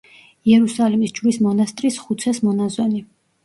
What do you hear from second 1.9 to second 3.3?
ხუცესმონაზონი.